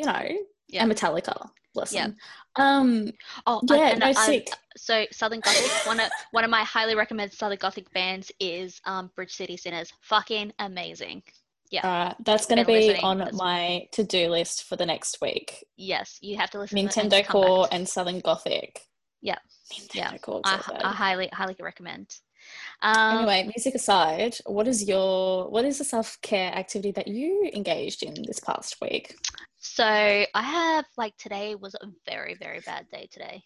[0.05, 0.27] know,
[0.67, 0.83] Yeah.
[0.83, 1.49] and Metallica.
[1.73, 2.07] Bless Yeah.
[2.07, 2.17] them.
[2.57, 3.11] Um,
[3.47, 4.47] oh, yeah, and no, I- sick.
[4.77, 9.09] so Southern Gothic, one of one of my highly recommended Southern Gothic bands is um,
[9.15, 9.91] Bridge City Sinners.
[10.01, 11.23] Fucking amazing.
[11.71, 11.87] Yeah.
[11.87, 15.65] Uh, that's going to be on my to-do list for the next week.
[15.75, 16.77] Yes, you have to listen.
[16.77, 17.27] to Nintendo back.
[17.29, 18.81] Core and Southern Gothic.
[19.23, 19.39] Yeah.
[19.93, 20.11] Yeah.
[20.43, 22.15] I, I highly highly recommend.
[22.81, 28.03] Um, anyway, music aside, what is your what is the self-care activity that you engaged
[28.03, 29.15] in this past week?
[29.59, 33.43] So I have like today was a very very bad day today.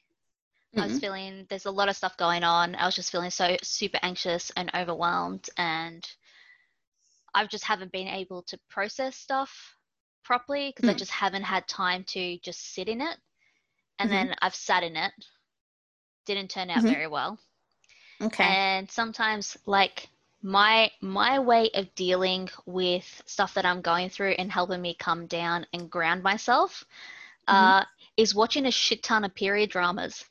[0.77, 0.93] I Mm-hmm.
[0.93, 2.75] was feeling there's a lot of stuff going on.
[2.75, 6.07] I was just feeling so super anxious and overwhelmed, and
[7.33, 9.77] I just haven't been able to process stuff
[10.23, 10.99] properly because I Mm.
[10.99, 13.17] just haven't had time to just sit in it.
[13.99, 14.13] And Mhm.
[14.13, 15.13] then I've sat in it,
[16.27, 16.91] didn't turn out Mhm.
[16.93, 17.39] very well.
[18.21, 18.43] Okay.
[18.43, 20.09] And sometimes, like
[20.43, 25.25] my my way of dealing with stuff that I'm going through and helping me come
[25.27, 26.83] down and ground myself
[27.47, 27.83] uh,
[28.17, 30.25] is watching a shit ton of period dramas.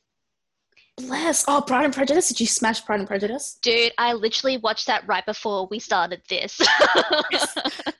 [0.97, 1.45] Bless.
[1.47, 2.27] Oh, Pride and Prejudice.
[2.29, 3.57] Did you smash Pride and Prejudice?
[3.61, 6.57] Dude, I literally watched that right before we started this.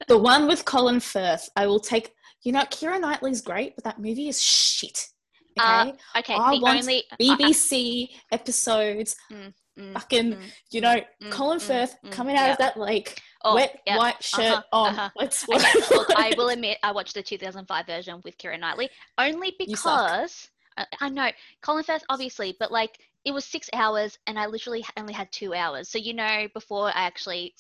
[0.08, 1.50] The one with Colin Firth.
[1.56, 2.14] I will take.
[2.44, 5.10] You know, Keira Knightley's great, but that movie is shit.
[5.60, 5.92] Okay.
[6.16, 9.16] Uh, okay, I the want only BBC episodes.
[9.32, 9.54] mm,
[9.94, 10.42] Fucking, mm,
[10.72, 12.52] you know, mm, Colin mm, Firth mm, coming out yeah.
[12.54, 13.98] of that like oh, wet yeah.
[13.98, 14.94] white shirt uh-huh, on.
[14.94, 15.10] uh-huh.
[15.16, 19.54] Let's Okay, look, I will admit I watched the 2005 version with Keira Knightley only
[19.60, 21.30] because I, I know
[21.62, 25.54] Colin Firth obviously, but like it was six hours and I literally only had two
[25.54, 25.90] hours.
[25.90, 27.54] So you know, before I actually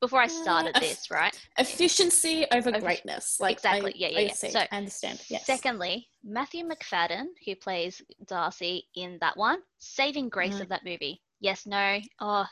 [0.00, 1.38] before I started Uh, this, right?
[1.58, 3.40] efficiency over Over- greatness.
[3.40, 4.32] Like exactly, I, yeah, yeah, I yeah.
[4.32, 4.50] see.
[4.50, 5.22] So, I understand.
[5.28, 5.46] Yes.
[5.46, 10.60] Secondly, Matthew Macfadyen, who plays Darcy in that one, saving grace Mm.
[10.62, 11.22] of that movie.
[11.40, 12.00] Yes, no.
[12.20, 12.46] Oh,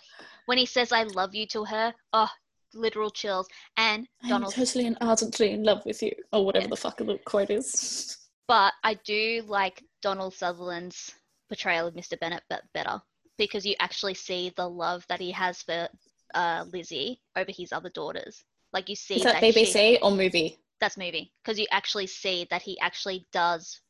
[0.46, 2.30] when he says "I love you" to her, oh,
[2.74, 3.46] literal chills.
[3.76, 6.70] And I'm Donald, totally and ardently in love with you, or whatever Yeah.
[6.70, 8.18] the fuck the quote is.
[8.46, 11.14] but I do like Donald Sutherland's
[11.48, 12.18] portrayal of Mr.
[12.20, 13.00] Bennet but better
[13.38, 15.88] because you actually see the love that he has for
[16.34, 18.44] uh, Lizzie over his other daughters.
[18.72, 20.58] Like you see Is that she- BBC or movie?
[20.80, 23.80] that's movie because you actually see that he actually does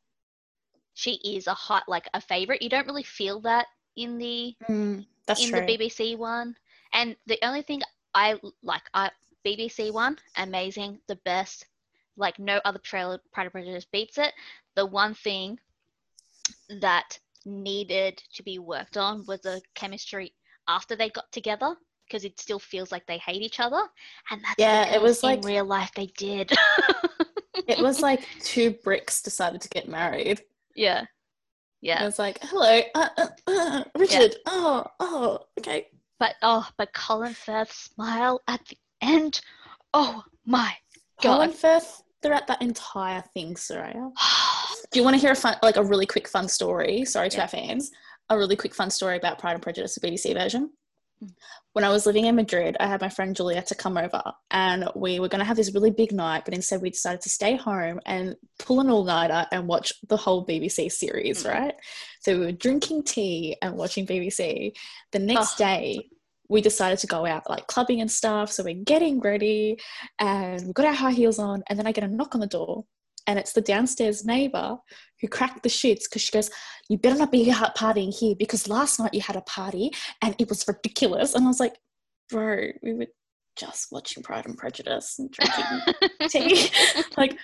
[0.92, 5.04] she is a hot like a favorite you don't really feel that in the Mm,
[5.40, 5.60] in true.
[5.66, 6.54] the bbc one
[6.92, 7.80] and the only thing
[8.14, 9.10] i like i
[9.44, 11.66] bbc one amazing the best
[12.16, 14.32] like no other trailer pride and prejudice beats it
[14.76, 15.58] the one thing
[16.80, 20.32] that needed to be worked on was the chemistry
[20.68, 21.74] after they got together
[22.06, 23.80] because it still feels like they hate each other
[24.30, 26.52] and that's Yeah, it was in like- real life they did
[27.66, 30.42] it was like two bricks decided to get married.
[30.74, 31.02] Yeah.
[31.02, 31.08] It
[31.80, 32.04] Yeah.
[32.04, 34.36] was like, hello, uh, uh, uh, Richard.
[34.46, 35.86] Oh, oh, okay.
[36.18, 39.40] But oh, but Colin Firth's smile at the end.
[39.92, 40.72] Oh my
[41.22, 41.36] God.
[41.36, 41.52] Colin.
[41.52, 44.10] Firth throughout that entire thing, Soraya.
[44.92, 47.04] Do you want to hear a fun, like a really quick fun story?
[47.04, 47.42] Sorry to Yeah.
[47.42, 47.90] our fans.
[48.30, 50.70] A really quick fun story about Pride and Prejudice, the BBC version.
[51.72, 54.88] When I was living in Madrid, I had my friend Julia to come over, and
[54.94, 57.56] we were going to have this really big night, but instead we decided to stay
[57.56, 61.50] home and pull an all-nighter and watch the whole BBC series, Mm.
[61.52, 61.74] right?
[62.20, 64.72] So we were drinking tea and watching BBC.
[65.12, 65.64] The next Oh.
[65.64, 66.08] day,
[66.48, 68.52] we decided to go out like clubbing and stuff.
[68.52, 69.78] So we're getting ready
[70.18, 71.64] and we've got our high heels on.
[71.68, 72.84] And then I get a knock on the door
[73.26, 74.76] and it's the downstairs neighbor
[75.24, 76.50] who cracked the shits because she goes,
[76.90, 80.50] You better not be partying here because last night you had a party and it
[80.50, 81.34] was ridiculous.
[81.34, 81.76] And I was like,
[82.28, 83.06] Bro, we were
[83.56, 85.94] just watching Pride and Prejudice and drinking
[86.28, 86.70] tea.
[87.16, 87.38] like,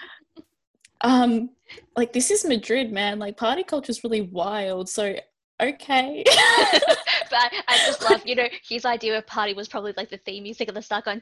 [1.00, 1.50] um,
[1.96, 3.18] like this is Madrid, man.
[3.18, 4.90] Like party culture is really wild.
[4.90, 5.16] So
[5.60, 6.24] okay.
[6.26, 10.18] but I, I, just love, you know, his idea of party was probably like the
[10.18, 11.20] theme music of the start going.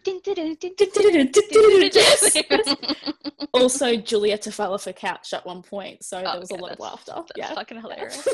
[3.52, 6.62] also, Julieta fell off her couch at one point, so oh, there was okay, a
[6.62, 7.12] lot of laughter.
[7.14, 8.28] That's yeah, fucking hilarious.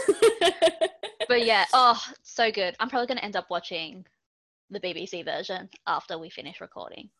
[1.28, 2.74] but yeah, oh, so good.
[2.80, 4.04] I'm probably going to end up watching
[4.70, 7.10] the BBC version after we finish recording.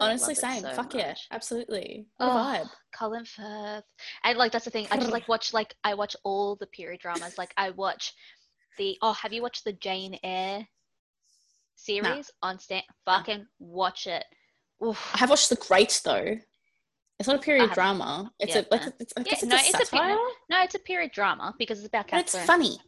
[0.00, 0.62] Honestly, same.
[0.62, 0.96] So Fuck much.
[0.96, 2.06] yeah, absolutely.
[2.16, 2.70] What oh, vibe.
[2.94, 3.84] Colin Firth,
[4.24, 4.86] and like that's the thing.
[4.90, 7.38] I just like watch like I watch all the period dramas.
[7.38, 8.12] Like I watch
[8.78, 10.66] the oh, have you watched the Jane Eyre
[11.76, 12.48] series no.
[12.48, 12.82] on Stan?
[13.04, 13.44] Fucking no.
[13.58, 14.24] watch it.
[14.84, 15.10] Oof.
[15.14, 16.36] I have watched The Great though.
[17.18, 18.30] It's not a period drama.
[18.38, 20.78] It's yeah, a like it's, I guess no, it's a it's a no, it's a
[20.80, 22.24] period drama because it's about Catherine.
[22.30, 22.78] But it's funny.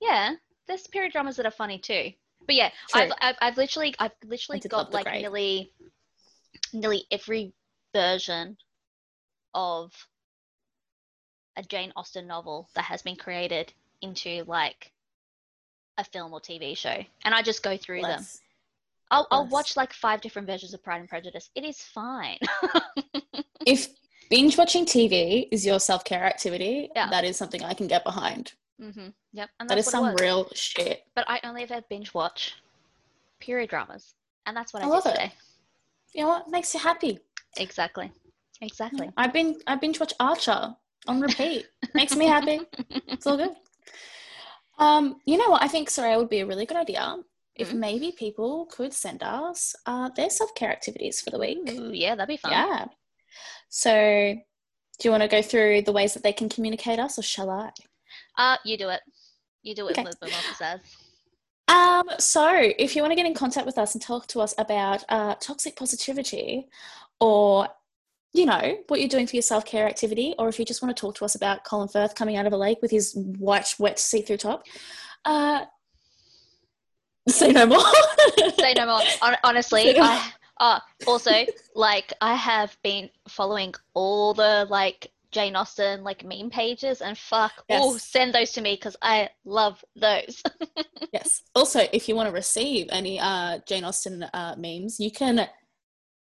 [0.00, 0.34] Yeah,
[0.66, 2.10] there's period dramas that are funny too.
[2.46, 5.72] But yeah, I've, I've, I've literally I've literally got like nearly
[6.72, 7.52] nearly every
[7.94, 8.56] version
[9.54, 9.92] of
[11.56, 13.72] a Jane Austen novel that has been created
[14.02, 14.92] into like
[15.98, 18.24] a film or TV show, and I just go through them.
[19.10, 21.50] I'll, I'll watch like five different versions of Pride and Prejudice.
[21.56, 22.38] It is fine.
[23.66, 23.88] if
[24.30, 27.10] binge watching TV is your self care activity, yeah.
[27.10, 28.52] that is something I can get behind.
[28.80, 29.08] Mm-hmm.
[29.32, 31.04] Yep, and that is some real shit.
[31.14, 32.54] But I only ever binge watch
[33.40, 34.14] period dramas,
[34.46, 35.24] and that's what I, I love today.
[35.26, 35.32] It.
[36.14, 37.18] You know what makes you happy?
[37.56, 38.12] Exactly.
[38.60, 39.10] Exactly.
[39.16, 40.74] I've been I binge watch Archer
[41.06, 41.66] on repeat.
[41.94, 42.60] makes me happy.
[43.08, 43.52] It's all good.
[44.78, 45.62] Um, you know what?
[45.62, 47.16] I think Soraya would be a really good idea
[47.54, 47.80] if mm-hmm.
[47.80, 51.70] maybe people could send us uh, their self care activities for the week.
[51.70, 52.52] Ooh, yeah, that'd be fun.
[52.52, 52.86] Yeah.
[53.68, 57.22] So, do you want to go through the ways that they can communicate us, or
[57.22, 57.70] shall I?
[58.36, 59.00] Uh, you do it.
[59.62, 60.10] You do it, okay.
[61.70, 64.54] Um, so, if you want to get in contact with us and talk to us
[64.58, 66.68] about uh, toxic positivity
[67.20, 67.68] or
[68.32, 70.96] you know, what you're doing for your self care activity, or if you just want
[70.96, 73.74] to talk to us about Colin Firth coming out of a lake with his white,
[73.78, 74.64] wet, see through top,
[75.24, 75.64] uh,
[77.28, 77.82] say no more.
[78.58, 79.02] say no more.
[79.42, 81.32] honestly, no I, uh, also,
[81.74, 87.52] like, I have been following all the, like, Jane Austen, like, meme pages, and fuck,
[87.68, 87.80] yes.
[87.82, 90.42] oh, send those to me because I love those.
[91.12, 91.42] yes.
[91.54, 95.48] Also, if you want to receive any uh, Jane Austen uh, memes, you can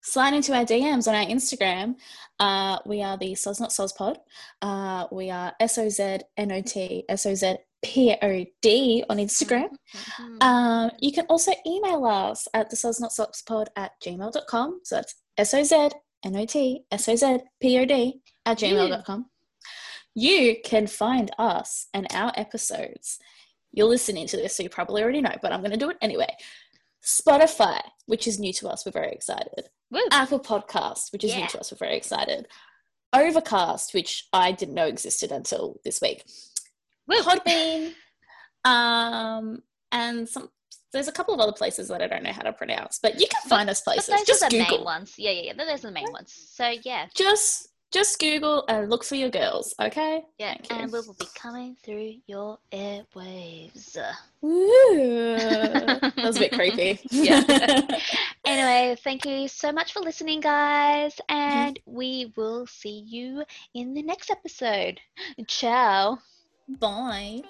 [0.03, 1.97] slide into our DMs on our Instagram.
[2.39, 4.19] Uh, we are the Soz Not Soz Pod.
[4.63, 9.05] Uh, we are S O Z N O T S O Z P O D
[9.09, 9.69] on Instagram.
[9.95, 10.43] Mm-hmm.
[10.43, 14.81] Um, you can also email us at the Soz Not Soz Pod at gmail.com.
[14.85, 15.91] So that's S O Z
[16.25, 19.27] N O T S O Z P O D at gmail.com.
[20.15, 23.19] You can find us and our episodes.
[23.73, 25.99] You're listening to this, so you probably already know, but I'm going to do it
[26.01, 26.35] anyway.
[27.05, 29.69] Spotify, which is new to us, we're very excited.
[29.91, 30.01] Woo.
[30.11, 31.43] Apple Podcast, which is yeah.
[31.43, 32.49] new to us, we're very excited.
[33.13, 36.25] Overcast, which I didn't know existed until this week.
[37.07, 37.23] Woo.
[37.23, 37.93] Podbean,
[38.65, 39.63] um,
[39.93, 40.51] and some.
[40.93, 43.27] There's a couple of other places that I don't know how to pronounce, but you
[43.27, 44.07] can find us places.
[44.07, 44.79] those Just are the Google.
[44.79, 45.15] main ones.
[45.19, 45.65] Yeah, yeah, yeah.
[45.65, 46.33] Those are the main ones.
[46.55, 47.07] So yeah.
[47.15, 50.23] Just just Google and look for your girls, okay?
[50.39, 53.97] Yeah, and we will be coming through your airwaves.
[54.45, 57.01] Ooh, that was a bit creepy.
[57.11, 57.43] yeah.
[58.45, 61.97] anyway, thank you so much for listening, guys, and mm-hmm.
[61.97, 63.43] we will see you
[63.75, 65.01] in the next episode.
[65.47, 66.19] Ciao.
[66.69, 67.41] Bye.